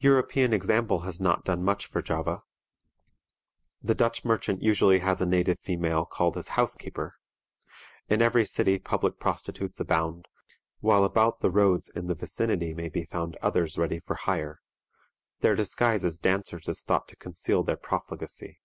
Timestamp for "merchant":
4.22-4.58